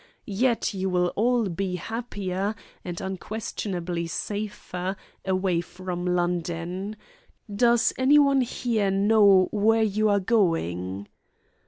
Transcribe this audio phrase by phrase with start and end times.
[0.25, 6.95] Yet you will all be happier, and unquestionably safer, away from London.
[7.55, 11.07] Does anyone here know where you are going?"